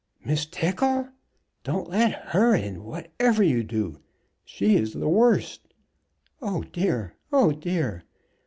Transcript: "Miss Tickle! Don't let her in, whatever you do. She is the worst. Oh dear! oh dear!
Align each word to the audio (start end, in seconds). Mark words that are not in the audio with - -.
"Miss 0.25 0.47
Tickle! 0.47 1.09
Don't 1.63 1.87
let 1.87 2.29
her 2.29 2.55
in, 2.55 2.83
whatever 2.83 3.43
you 3.43 3.63
do. 3.63 3.99
She 4.43 4.75
is 4.75 4.93
the 4.93 5.07
worst. 5.07 5.75
Oh 6.41 6.63
dear! 6.63 7.13
oh 7.31 7.51
dear! 7.51 8.03